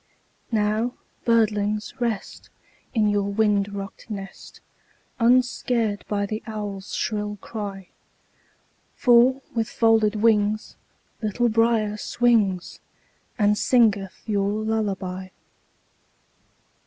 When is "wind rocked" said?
3.31-4.09